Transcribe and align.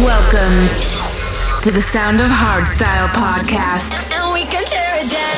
Welcome 0.00 0.72
to 1.60 1.68
the 1.68 1.84
Sound 1.84 2.24
of 2.24 2.32
Hardstyle 2.32 3.12
podcast. 3.12 4.08
And 4.16 4.32
we 4.32 4.48
can 4.48 4.64
tear 4.64 4.96
it 4.96 5.04
down. 5.04 5.36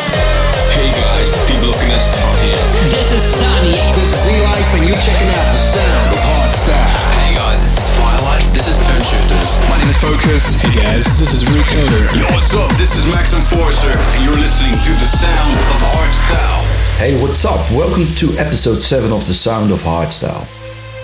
Hey 0.70 0.94
guys, 0.94 1.26
Steve 1.26 1.58
Lokinist 1.66 2.22
from 2.22 2.30
here. 2.38 2.62
This 2.86 3.10
is 3.10 3.18
Sunny. 3.18 3.74
This 3.98 4.14
is 4.14 4.30
Z-Life 4.30 4.70
and 4.78 4.86
you're 4.86 5.02
checking 5.02 5.26
out 5.34 5.50
the 5.50 5.58
sound 5.58 6.06
of 6.06 6.22
hardstyle. 6.22 6.94
Hey 7.18 7.34
guys, 7.34 7.58
this 7.66 7.82
is 7.82 7.88
Firelight. 7.98 8.46
This 8.54 8.66
is 8.70 8.78
Toneshifterz. 8.78 9.58
My 9.66 9.74
name 9.82 9.90
is 9.90 9.98
Focuz. 9.98 10.62
Hey 10.62 10.86
guys, 10.86 11.18
this 11.18 11.34
is 11.34 11.50
Recoder. 11.50 12.06
Yo, 12.14 12.22
what's 12.30 12.54
up? 12.54 12.70
This 12.78 12.94
is 12.94 13.10
Max 13.10 13.34
Enforcer, 13.34 13.90
and 13.90 14.20
you're 14.22 14.38
listening 14.38 14.78
to 14.86 14.92
the 15.02 15.08
sound 15.18 15.58
of 15.74 15.82
hardstyle. 15.98 16.62
Hey, 17.02 17.18
what's 17.18 17.42
up? 17.42 17.58
Welcome 17.74 18.06
to 18.22 18.30
episode 18.38 18.78
7 18.78 19.10
of 19.10 19.26
The 19.26 19.34
Sound 19.34 19.74
of 19.74 19.82
Hardstyle. 19.82 20.46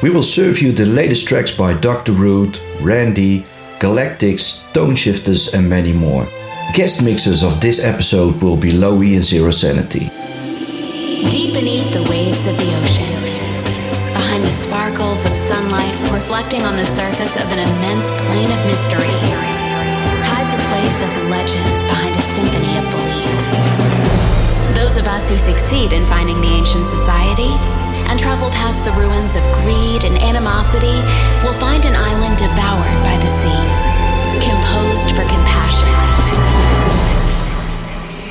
We 0.03 0.09
will 0.09 0.23
serve 0.23 0.62
you 0.62 0.73
the 0.73 0.87
latest 0.87 1.29
tracks 1.29 1.55
by 1.55 1.75
Dr. 1.75 2.12
Rude, 2.12 2.59
Ran-D, 2.80 3.45
Galactixx, 3.80 4.73
Tone 4.73 4.97
Shifters, 4.97 5.52
and 5.52 5.69
many 5.69 5.92
more. 5.92 6.27
Guest 6.73 7.05
mixers 7.05 7.42
of 7.45 7.61
this 7.61 7.84
episode 7.84 8.41
will 8.41 8.56
be 8.56 8.73
Low-E 8.73 9.15
and 9.15 9.23
Zero 9.23 9.51
Sanity. 9.51 10.09
Deep 11.28 11.52
beneath 11.52 11.92
the 11.92 12.06
waves 12.09 12.48
of 12.48 12.56
the 12.56 12.70
ocean, 12.80 13.12
behind 14.16 14.42
the 14.42 14.51
sparkles 14.51 15.27
of 15.27 15.37
sunlight 15.37 15.92
reflecting 16.09 16.62
on 16.62 16.77
the 16.77 16.84
surface 16.84 17.37
of 17.37 17.45
an 17.53 17.61
immense 17.61 18.11
plane 18.25 18.48
of 18.48 18.61
mystery, 18.64 19.20
hides 20.33 20.56
a 20.56 20.61
place 20.73 20.98
of 21.05 21.12
legends 21.28 21.84
behind 21.84 22.17
a 22.17 22.25
symphony 22.25 22.73
of 22.80 22.89
belief. 22.89 23.37
Those 24.80 24.97
of 24.97 25.06
us 25.06 25.28
who 25.28 25.37
succeed 25.37 25.92
in 25.92 26.06
finding 26.06 26.41
the 26.41 26.48
ancient 26.48 26.87
society 26.87 27.53
and 28.10 28.19
travel 28.19 28.50
past 28.50 28.84
the 28.84 28.91
ruins 28.95 29.37
of 29.37 29.42
greed 29.62 30.02
and 30.02 30.20
animosity 30.20 30.98
we'll 31.45 31.60
find 31.60 31.84
an 31.84 31.95
island 31.95 32.36
devoured 32.36 33.05
by 33.06 33.16
the 33.23 33.30
sea, 33.30 33.62
composed 34.42 35.10
for 35.14 35.23
compassion. 35.30 35.86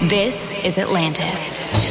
This 0.10 0.54
is 0.66 0.78
Atlantis. 0.78 1.89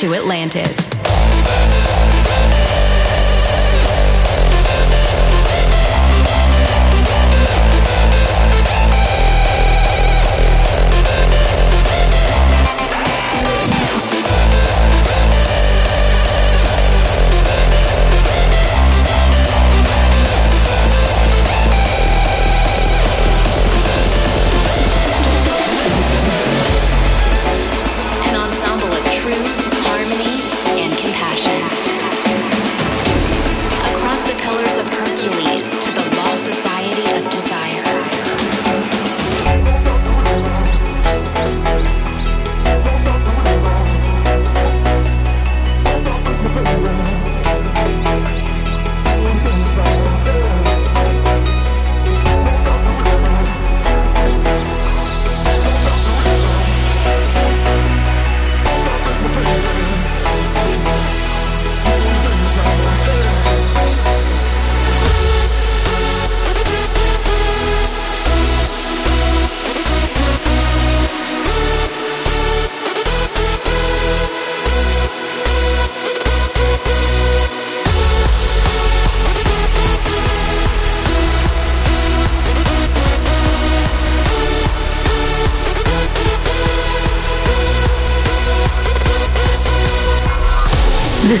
To 0.00 0.14
Atlantis. 0.14 1.09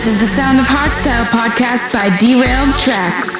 This 0.00 0.14
is 0.14 0.20
the 0.20 0.34
Sound 0.34 0.58
of 0.58 0.64
Hardstyle 0.64 1.26
podcast 1.26 1.92
by 1.92 2.08
Derailed 2.16 2.72
Traxx. 2.80 3.39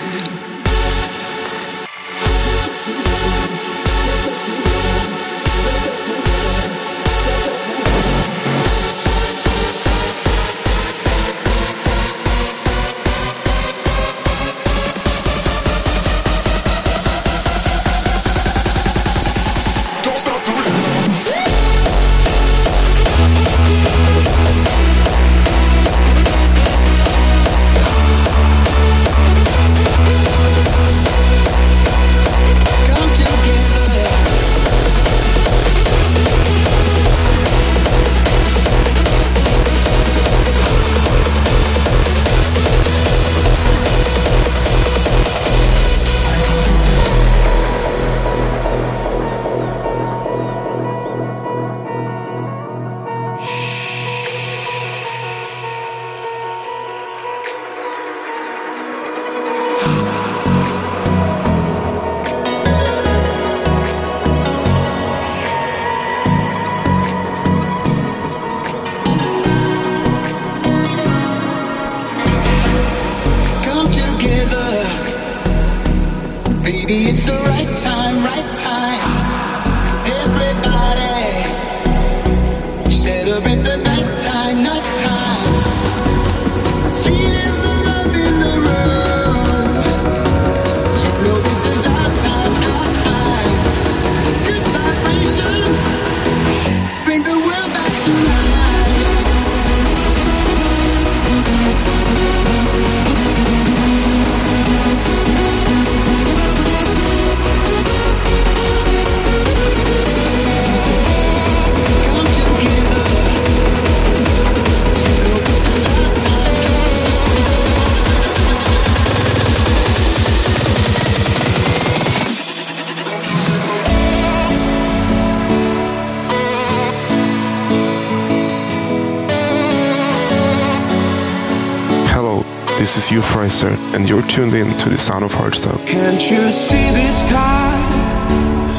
This 132.80 132.96
is 132.96 133.10
Euphorizer, 133.10 133.76
and 133.94 134.08
you're 134.08 134.22
tuned 134.22 134.54
in 134.54 134.72
to 134.78 134.88
the 134.88 134.96
sound 134.96 135.22
of 135.22 135.32
hardstyle. 135.32 135.76
Can't 135.86 136.30
you 136.30 136.40
see 136.48 136.90
this 136.96 137.18
sky 137.28 137.76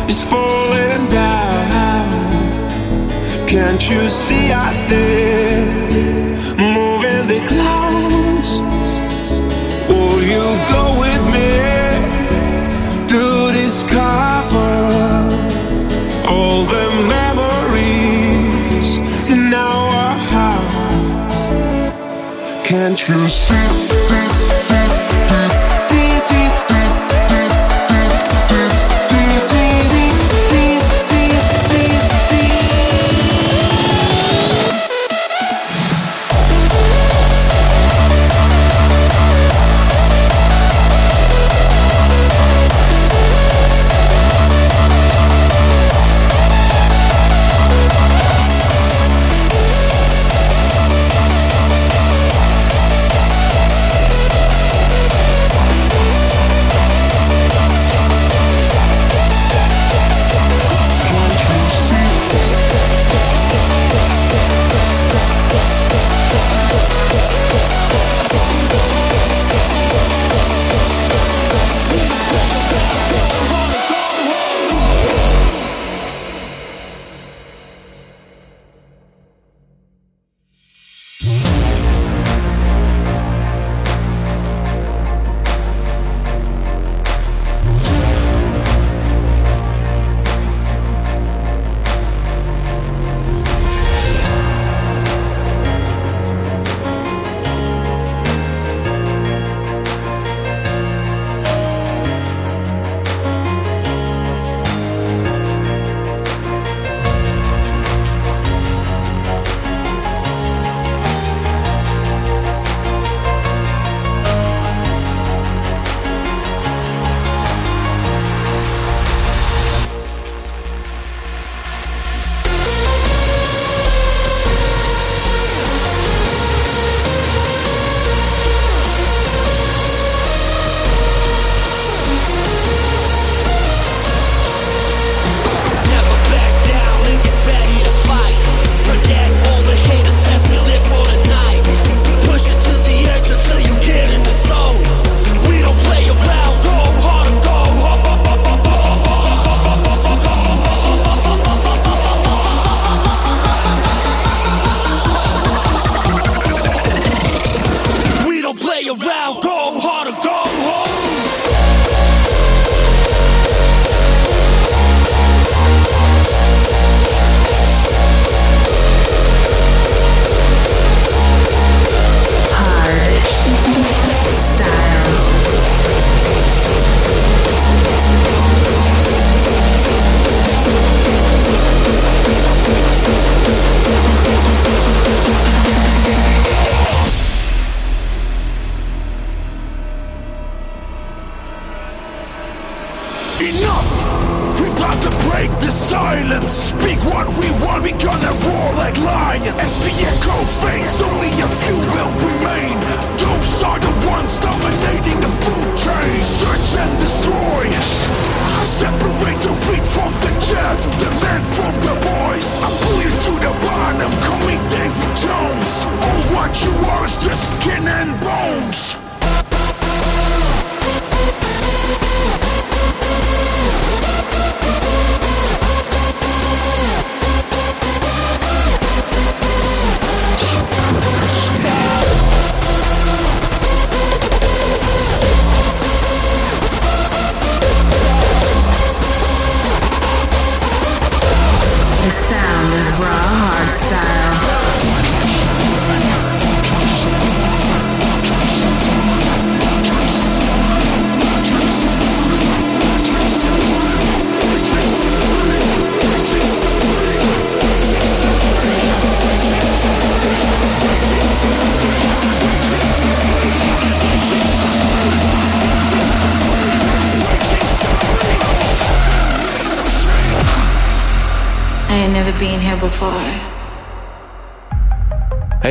is 0.10 0.24
falling 0.24 1.08
down? 1.08 2.10
Can't 3.48 3.88
you 3.92 4.02
see 4.10 4.52
us 4.54 4.86
there, 4.86 5.68
moving 6.58 7.28
the 7.30 7.42
clouds? 7.46 8.60
Will 9.88 10.24
you 10.24 10.46
go 10.74 10.91
Can't 22.72 23.10
you 23.10 23.28
see? 23.28 24.41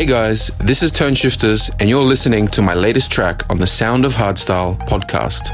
Hey 0.01 0.07
guys, 0.07 0.49
this 0.57 0.83
is 0.83 0.93
Toneshifterz, 0.93 1.71
and 1.79 1.91
you're 1.91 2.03
listening 2.03 2.49
to 2.57 2.63
my 2.63 2.73
latest 2.73 3.13
track 3.13 3.43
on 3.51 3.59
the 3.59 3.67
Sound 3.67 4.07
of 4.07 4.15
Hardstyle 4.15 4.79
podcast. 4.89 5.51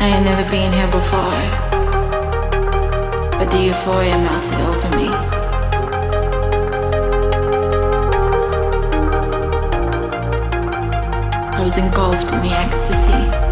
I 0.00 0.08
had 0.08 0.24
never 0.24 0.50
been 0.50 0.72
here 0.72 0.90
before, 0.90 1.42
but 3.38 3.48
the 3.50 3.64
euphoria 3.64 4.16
melted 4.16 4.58
over 4.62 4.96
me. 4.96 5.08
I 11.52 11.60
was 11.62 11.76
engulfed 11.76 12.32
in 12.32 12.40
the 12.40 12.52
ecstasy. 12.56 13.51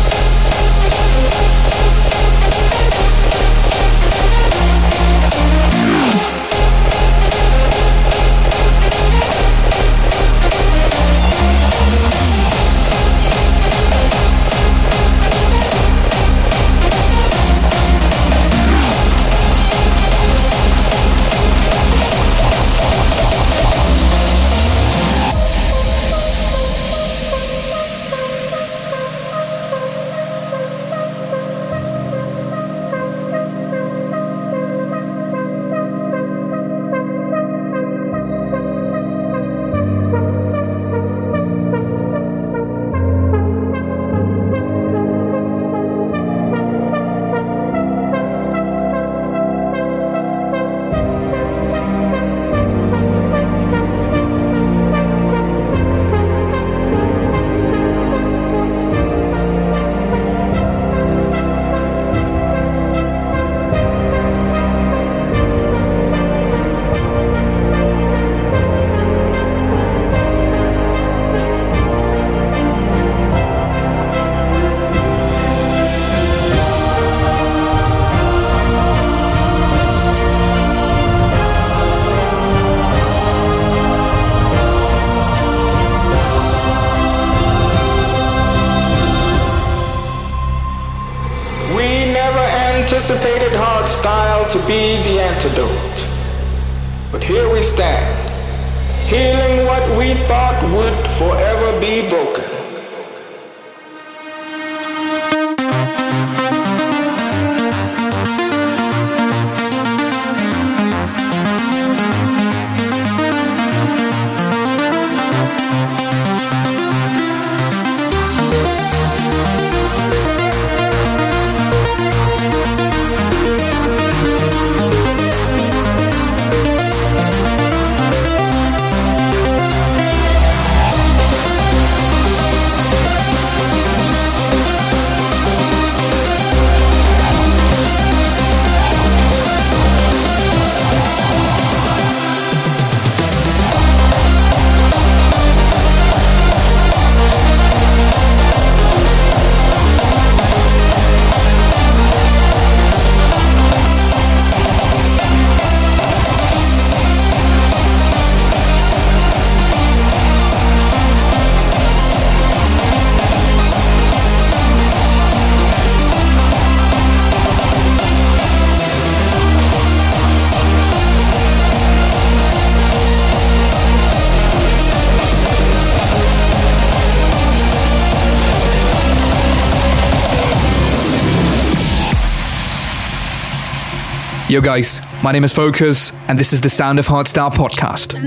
Yo, 184.51 184.59
guys, 184.59 184.99
my 185.23 185.31
name 185.31 185.45
is 185.45 185.53
Focuz, 185.53 186.13
and 186.27 186.37
this 186.37 186.51
is 186.51 186.59
the 186.59 186.67
Sound 186.67 186.99
of 186.99 187.07
Hardstyle 187.07 187.53
podcast. 187.53 188.21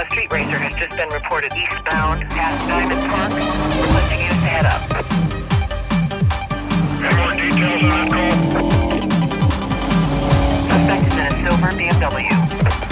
A 0.00 0.04
street 0.04 0.32
racer 0.32 0.56
has 0.56 0.72
just 0.76 0.96
been 0.96 1.10
reported 1.10 1.52
eastbound 1.52 2.22
past 2.30 2.66
Diamond 2.66 3.02
Park, 3.10 3.34
requesting 3.34 4.20
you 4.22 4.28
to 4.28 4.34
head 4.48 4.64
up. 4.64 4.80
Any 7.04 7.16
More 7.20 7.34
details 7.36 7.82
on 7.82 7.90
that 7.90 8.08
call. 8.08 8.70
Suspect 10.70 11.04
is 11.06 11.16
in 11.18 11.26
a 11.26 11.36
silver 11.44 11.72
BMW. 11.76 12.89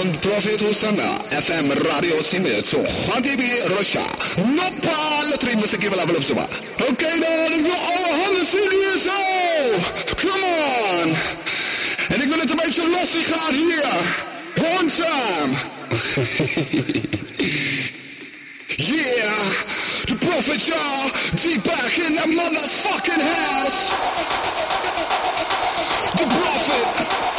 and 0.00 0.22
Prophet 0.22 0.60
Hosanna 0.60 1.18
FM 1.28 1.68
Radio 1.84 2.16
Simit 2.20 2.64
to 2.70 2.78
Khadibi 2.78 3.50
Russia 3.76 4.04
no 4.44 4.70
pal 4.80 5.28
three 5.38 5.56
music 5.56 5.84
of 5.84 6.24
Suba 6.24 6.46
okay 6.88 7.20
dan 7.20 7.64
for 7.64 7.78
all 7.92 8.12
hundred 8.22 8.46
CDs 8.46 9.04
come 10.16 10.44
on. 10.44 11.08
En 12.08 12.22
ik 12.22 12.28
wil 12.28 12.38
het 12.38 12.50
een 12.50 12.56
beetje 12.56 12.90
lastig 12.90 13.26
gaan 13.28 13.54
hier. 13.54 13.84
One 14.60 14.90
yeah. 18.76 19.50
The 20.06 20.16
prophet 20.18 20.66
y'all 20.66 21.10
deep 21.42 21.62
back 21.64 21.96
in 21.96 22.14
the 22.14 22.26
motherfucking 22.26 23.22
house. 23.22 23.90
The 26.16 26.26
prophet 26.26 27.29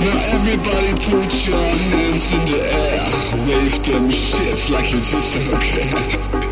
Now 0.00 0.16
everybody 0.36 0.92
put 0.92 1.46
your 1.46 1.56
hands 1.56 2.32
in 2.32 2.44
the 2.46 2.60
air. 2.72 3.46
Wave 3.46 3.84
them 3.84 4.08
shits 4.10 4.70
like 4.70 4.92
you 4.92 5.00
just 5.00 5.34
don't 5.34 5.60
care 5.60 6.44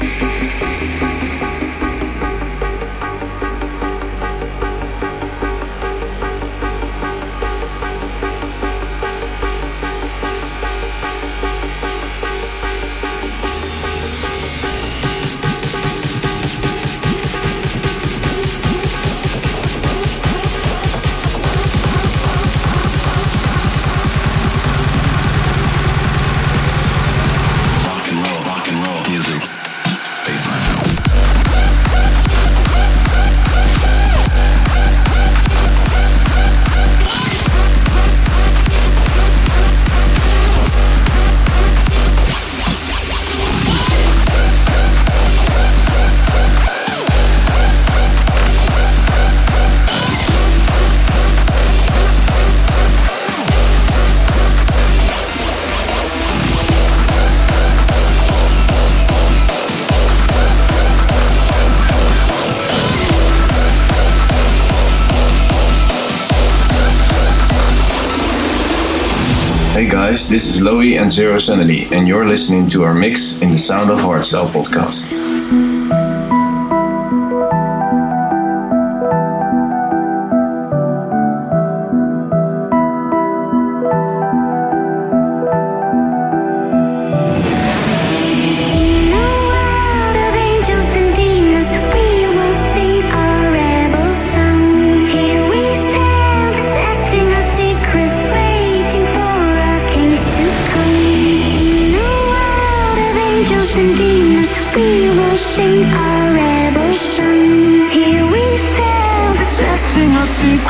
guys, 70.16 70.30
this 70.30 70.48
is 70.48 70.62
Low-E 70.62 70.96
and 70.96 71.12
Zero 71.12 71.36
Sanity, 71.36 71.88
and 71.92 72.08
you're 72.08 72.26
listening 72.26 72.66
to 72.68 72.84
our 72.84 72.94
mix 72.94 73.42
in 73.42 73.50
the 73.50 73.58
Sound 73.58 73.90
of 73.90 73.98
Hardstyle 73.98 74.48
podcast. 74.48 75.25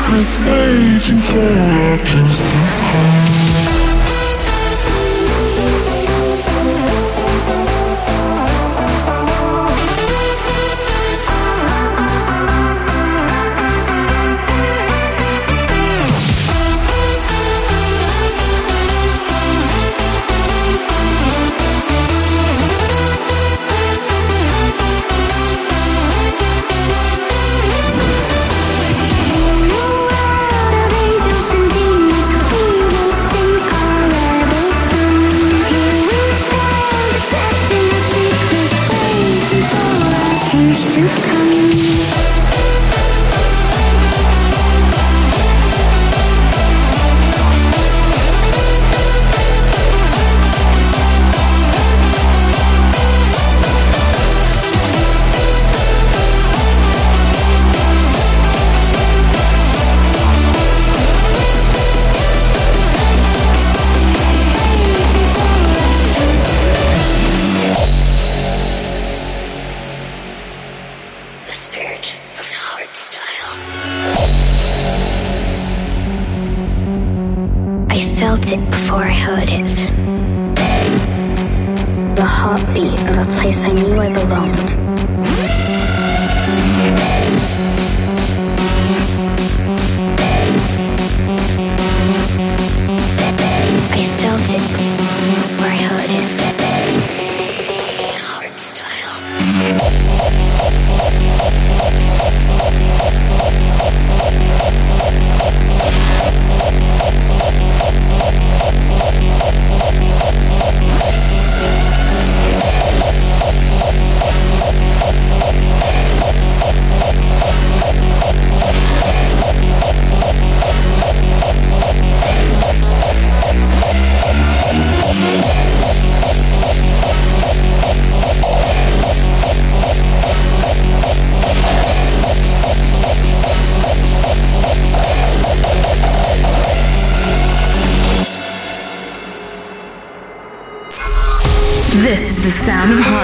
It's 0.09 0.41
aging 0.41 1.17
for 1.17 1.37
a 1.37 1.99
instant 2.17 3.36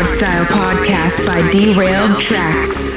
Style 0.06 0.46
podcast 0.46 1.26
by 1.28 1.40
Derailed 1.50 2.20
Traxx. 2.20 2.93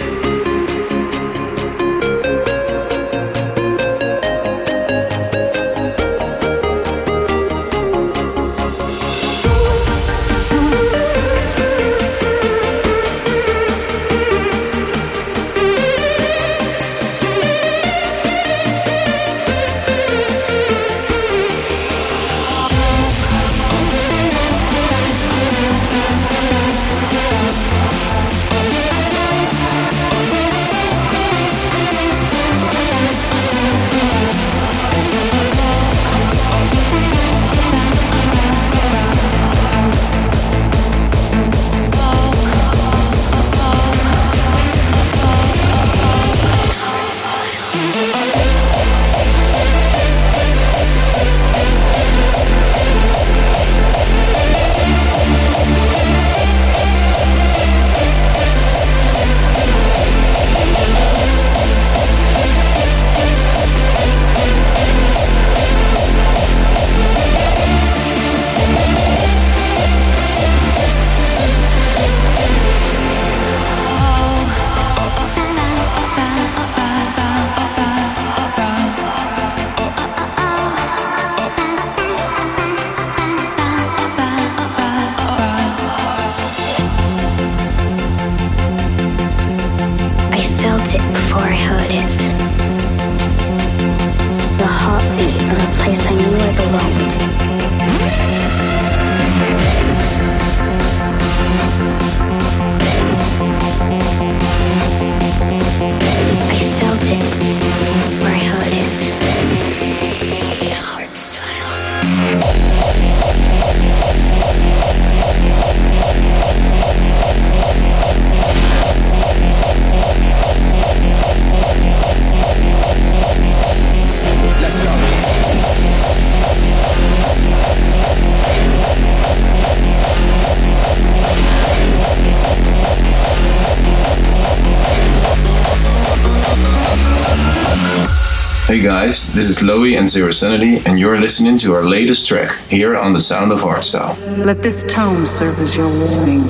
Guys, 139.07 139.33
this 139.33 139.49
is 139.49 139.63
Low-E 139.63 139.95
and 139.95 140.11
Zero 140.11 140.33
Sanity, 140.33 140.83
and 140.85 140.99
you're 140.99 141.21
listening 141.21 141.57
to 141.59 141.75
our 141.75 141.85
latest 141.85 142.27
track 142.27 142.59
here 142.67 142.97
on 142.97 143.13
the 143.13 143.21
Sound 143.21 143.53
of 143.53 143.61
Hardstyle. 143.61 144.19
Let 144.45 144.65
this 144.65 144.83
tome 144.93 145.25
serve 145.27 145.55
as 145.63 145.77
your 145.77 145.87
warning. 145.87 146.43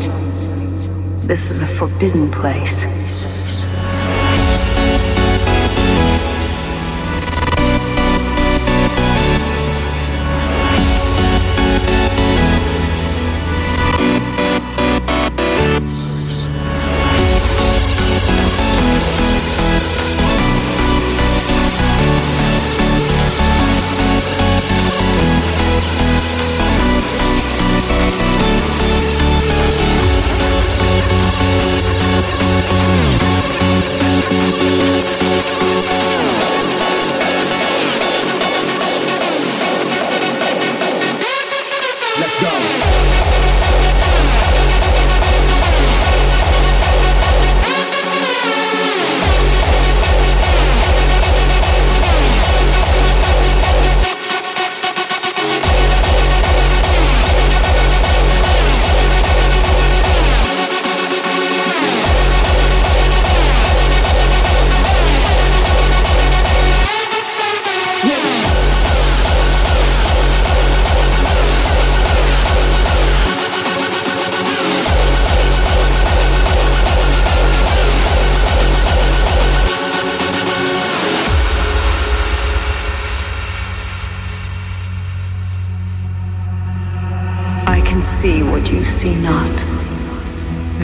This 1.29 1.51
is 1.51 1.61
a 1.61 1.67
forbidden 1.67 2.31
place. 2.33 3.06
Let's 42.39 43.21
go. 43.21 43.26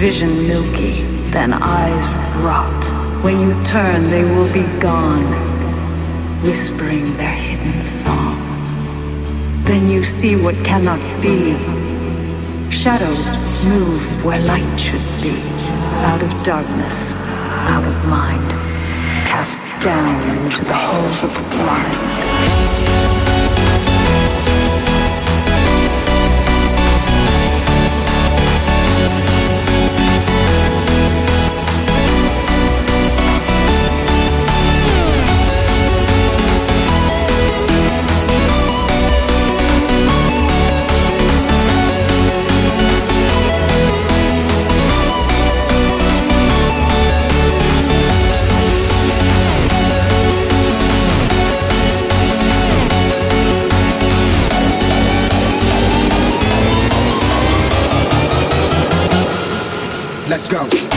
Vision 0.03 0.49
milky, 0.49 1.03
then 1.31 1.53
eyes 1.53 2.09
rot. 2.43 2.83
When 3.23 3.39
you 3.39 3.55
turn, 3.63 4.03
they 4.11 4.25
will 4.25 4.53
be 4.53 4.67
gone, 4.81 5.23
whispering 6.43 7.17
their 7.17 7.31
hidden 7.31 7.81
song. 7.81 8.35
Then 9.63 9.89
you 9.89 10.03
see 10.03 10.35
what 10.43 10.57
cannot 10.67 10.99
be. 11.23 11.55
Shadows 12.69 13.39
move 13.65 14.25
where 14.25 14.45
light 14.45 14.77
should 14.77 15.07
be. 15.23 15.39
Out 16.11 16.21
of 16.21 16.33
darkness, 16.43 17.53
out 17.71 17.87
of 17.87 18.09
mind, 18.11 18.51
cast 19.31 19.85
down 19.85 20.17
into 20.43 20.65
the 20.65 20.75
holes 20.75 21.23
of 21.23 21.33
the 21.33 21.45
blind. 21.55 23.12
Let's 60.43 60.89
go. 60.89 60.92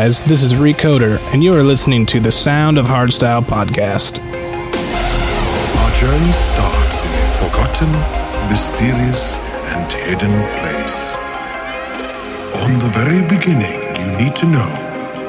Guys, 0.00 0.24
this 0.24 0.42
is 0.42 0.54
Recoder, 0.54 1.20
and 1.30 1.44
you 1.44 1.52
are 1.52 1.62
listening 1.62 2.06
to 2.06 2.20
the 2.20 2.32
Sound 2.32 2.78
of 2.78 2.86
Hardstyle 2.86 3.44
podcast. 3.44 4.16
Our 5.76 5.92
journey 5.92 6.32
starts 6.32 7.04
in 7.04 7.12
a 7.12 7.26
forgotten, 7.36 7.92
mysterious, 8.48 9.36
and 9.76 9.92
hidden 9.92 10.32
place. 10.56 11.20
On 12.64 12.72
the 12.80 12.88
very 12.96 13.20
beginning, 13.28 13.76
you 14.00 14.08
need 14.16 14.34
to 14.40 14.46
know 14.48 14.72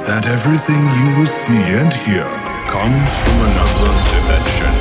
that 0.07 0.31
everything 0.31 0.79
you 1.03 1.19
will 1.19 1.27
see 1.27 1.59
and 1.75 1.91
hear 2.07 2.23
comes 2.71 3.11
from 3.27 3.37
another 3.51 3.91
dimension. 4.07 4.71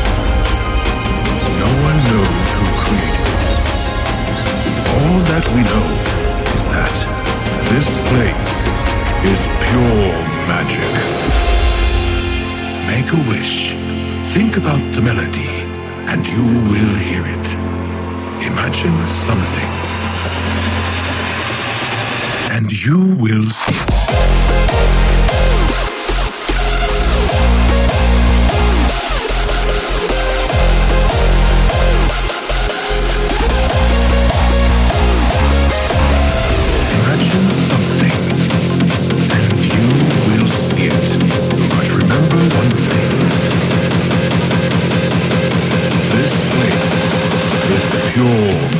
No 1.59 1.70
one 1.82 1.99
knows 2.07 2.47
who 2.55 2.66
created 2.86 3.26
it. 3.26 3.59
All 5.03 5.18
that 5.34 5.45
we 5.51 5.66
know 5.66 5.88
is 6.55 6.62
that 6.78 6.95
this 7.74 7.99
place 8.07 8.59
is 9.25 9.49
pure 9.68 10.12
magic. 10.49 10.93
Make 12.87 13.12
a 13.12 13.29
wish, 13.29 13.75
think 14.33 14.57
about 14.57 14.81
the 14.95 15.03
melody, 15.03 15.64
and 16.11 16.27
you 16.27 16.45
will 16.71 16.95
hear 16.97 17.23
it. 17.27 17.55
Imagine 18.47 19.07
something, 19.07 19.71
and 22.51 22.73
you 22.73 23.14
will 23.16 23.51
see 23.51 23.75
it. 23.75 25.09
Fuel. 48.12 48.80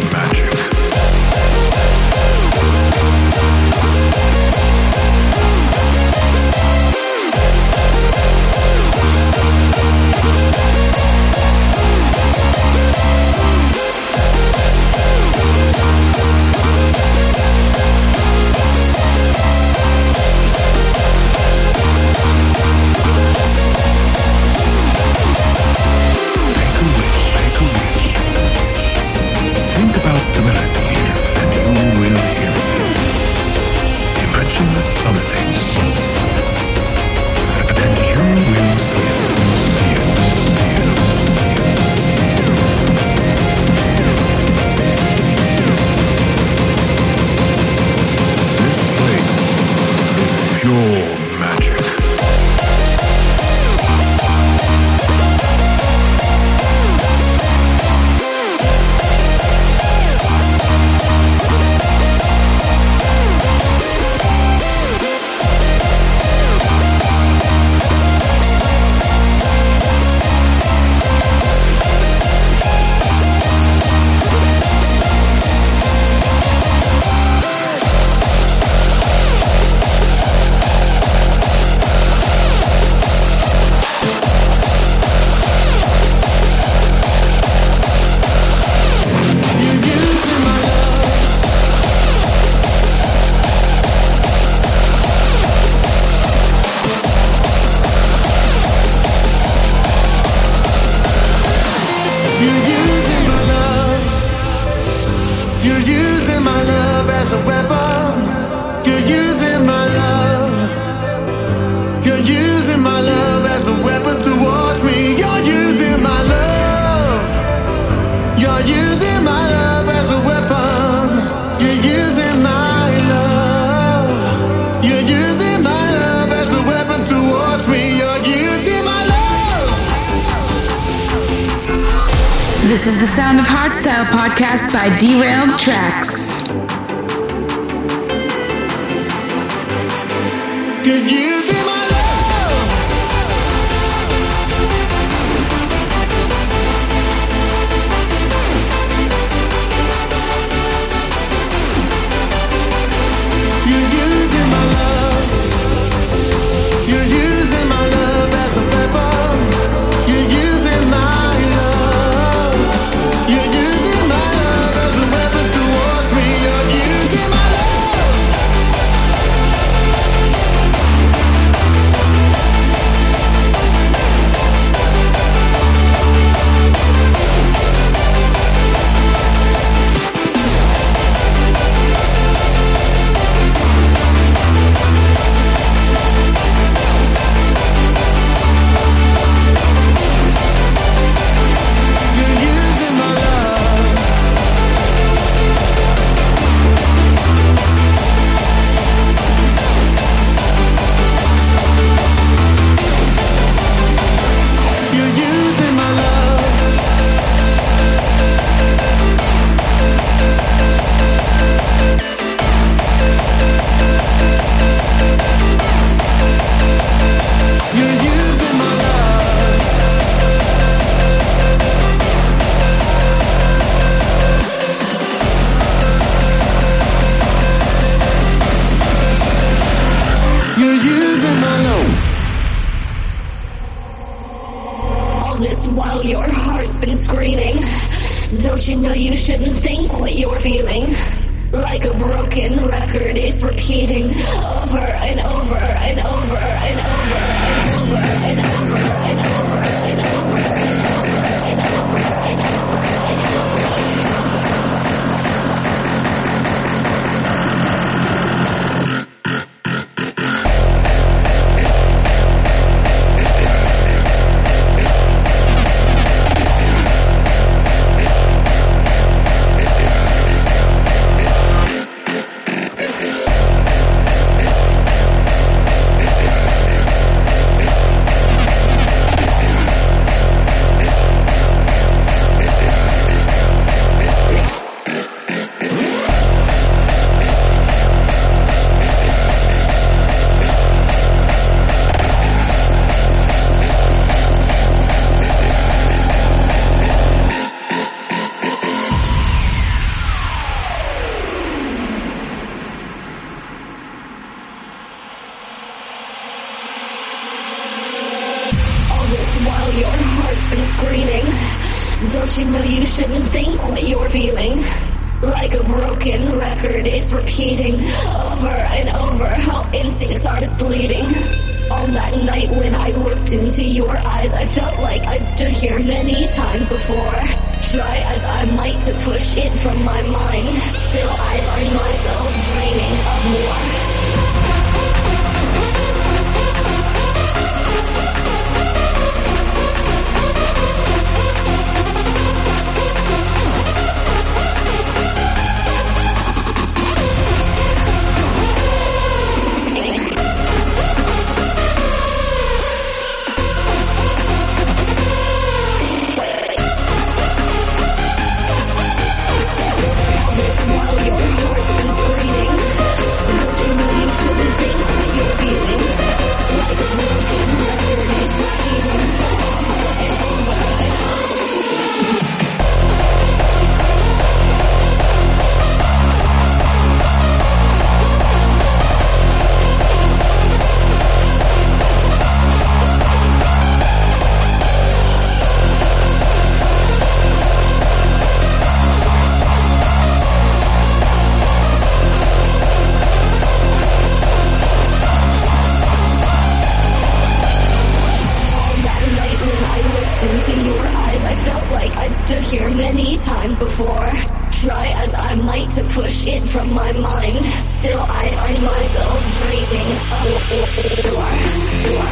into 400.22 400.52
your 400.68 400.78
eyes, 400.78 401.22
I 401.24 401.34
felt 401.34 401.70
like 401.72 401.96
I'd 401.96 402.14
stood 402.14 402.42
here 402.42 402.68
many 402.74 403.16
times 403.18 403.58
before. 403.58 404.10
Try 404.52 404.88
as 404.96 405.14
I 405.14 405.34
might 405.36 405.70
to 405.72 405.84
push 405.94 406.26
it 406.26 406.46
from 406.46 406.74
my 406.74 406.92
mind, 406.92 407.42
still 407.42 408.00
I 408.00 408.28
find 408.28 408.62
myself 408.62 409.18
dreaming 409.40 409.90
of 410.12 410.26
war. 410.52 410.68
war, 411.16 412.04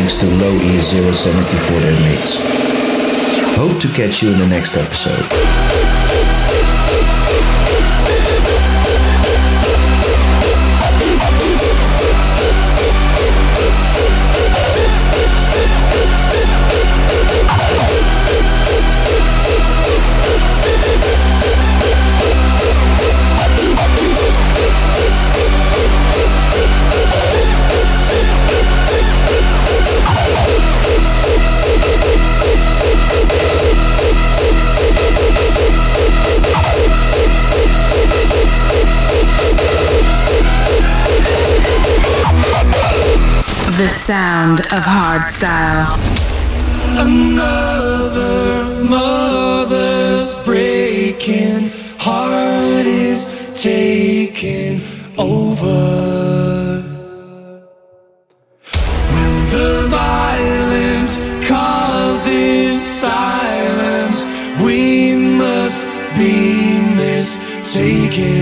Thanks 0.07 0.21
to 0.21 0.27
Low 0.37 0.57
E070 0.57 1.59
for 1.67 1.79
their 1.81 1.99
mix. 2.09 2.39
Hope 3.57 3.81
to 3.81 3.89
catch 3.89 4.23
you 4.23 4.31
in 4.31 4.39
the 4.39 4.47
next 4.47 4.77
episode. 4.77 5.27
Sound 44.57 44.73
of 44.73 44.85
hardstyle. 44.85 45.97
Another 46.99 48.83
mother's 48.83 50.35
breaking 50.45 51.69
heart 51.97 52.85
is 52.85 53.29
taking 53.61 54.81
over. 55.17 56.83
When 59.13 59.49
the 59.49 59.87
violence 59.89 61.21
causes 61.47 62.81
silence, 62.81 64.25
we 64.63 65.15
must 65.15 65.85
be 66.17 66.79
mistaken. 66.95 68.37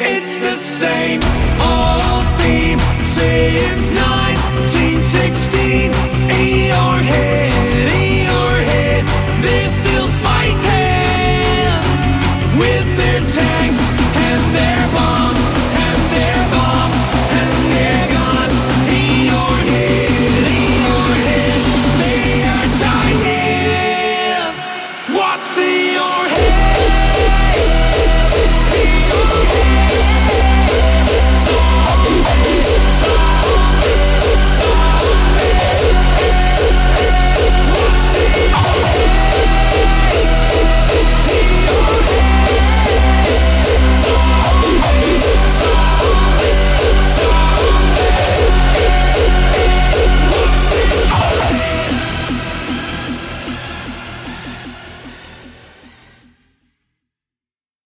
It's 0.00 0.38
the 0.38 0.56
same 0.56 1.20
old 1.60 2.26
theme, 2.40 2.78